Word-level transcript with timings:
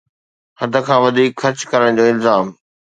حد 0.59 0.73
کان 0.85 0.99
وڌيڪ 1.03 1.31
خرچ 1.41 1.59
ڪرڻ 1.71 1.89
جو 1.97 2.03
الزام 2.11 2.45